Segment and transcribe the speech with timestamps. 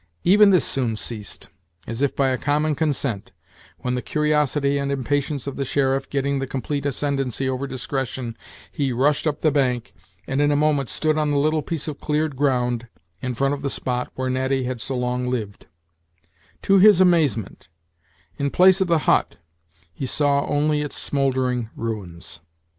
[0.23, 1.49] Even this soon ceased,
[1.85, 3.33] as if by a common consent,
[3.81, 8.35] when the curiosity and impatience of the sheriff getting the complete ascendency over discretion,
[8.71, 9.93] he rushed up the bank,
[10.25, 12.87] and in a moment stood on the little piece of cleared ground
[13.21, 15.67] in front of the spot where Natty had so long lived,
[16.63, 17.67] To his amazement,
[18.39, 19.37] in place of the hut
[19.93, 22.39] he saw only its smouldering ruins.